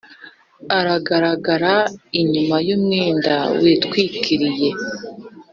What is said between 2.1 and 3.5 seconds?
inyuma y’umwenda